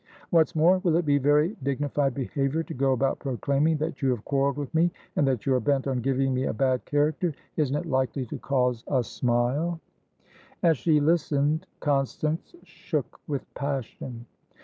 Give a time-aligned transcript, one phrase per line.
[0.31, 4.25] What's more, will it be very dignified behaviour to go about proclaiming that you have
[4.25, 7.35] quarrelled with me, and that you are bent on giving me a bad character?
[7.55, 9.79] Isn't it likely to cause a smile?"
[10.63, 14.25] As she listened, Constance shook with passion.